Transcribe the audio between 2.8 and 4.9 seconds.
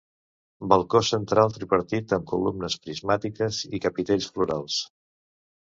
prismàtiques i capitells florals.